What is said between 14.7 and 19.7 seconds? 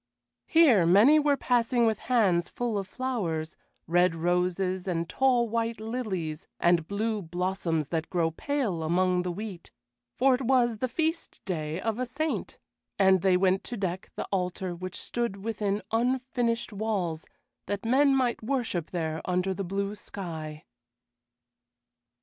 which stood within unfinished walls, that men might worship there under the